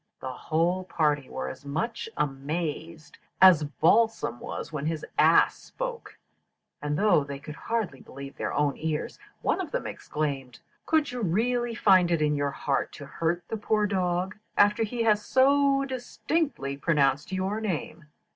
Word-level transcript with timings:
The 0.19 0.33
whole 0.33 0.83
party 0.85 1.29
were 1.29 1.47
as 1.47 1.63
much 1.63 2.09
amazed 2.17 3.19
as 3.39 3.65
Balsam 3.65 4.39
was 4.39 4.73
when 4.73 4.87
his 4.87 5.05
ass 5.19 5.55
spoke; 5.57 6.17
and 6.81 6.97
though 6.97 7.23
they 7.23 7.37
could 7.37 7.53
hardly 7.53 8.01
believe 8.01 8.35
their 8.35 8.51
own 8.51 8.75
ears, 8.77 9.19
one 9.43 9.61
of 9.61 9.69
them 9.69 9.85
exclaimed, 9.85 10.59
'Could 10.87 11.11
you 11.11 11.21
really 11.21 11.75
find 11.75 12.09
it 12.09 12.19
in 12.19 12.35
your 12.35 12.49
heart 12.49 12.91
to 12.93 13.05
hurt 13.05 13.43
the 13.47 13.57
poor 13.57 13.85
dog 13.85 14.35
after 14.57 14.81
he 14.81 15.03
has 15.03 15.23
so 15.23 15.85
distinctly 15.85 16.77
pronounced 16.77 17.31
your 17.31 17.61
name?' 17.61 18.05